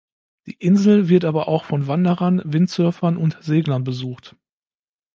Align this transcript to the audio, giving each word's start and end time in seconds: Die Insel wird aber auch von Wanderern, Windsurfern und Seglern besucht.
Die 0.47 0.55
Insel 0.55 1.09
wird 1.09 1.25
aber 1.25 1.47
auch 1.47 1.63
von 1.63 1.85
Wanderern, 1.85 2.41
Windsurfern 2.43 3.17
und 3.17 3.37
Seglern 3.41 3.83
besucht. 3.83 4.35